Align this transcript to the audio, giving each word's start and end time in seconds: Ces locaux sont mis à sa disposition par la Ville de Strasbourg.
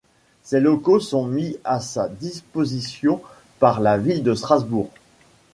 Ces 0.41 0.59
locaux 0.59 0.99
sont 0.99 1.27
mis 1.27 1.57
à 1.63 1.79
sa 1.79 2.07
disposition 2.09 3.21
par 3.59 3.79
la 3.79 3.99
Ville 3.99 4.23
de 4.23 4.33
Strasbourg. 4.33 4.89